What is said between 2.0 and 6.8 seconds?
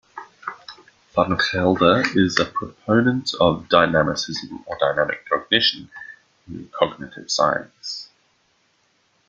is a proponent of dynamicism or dynamic cognition in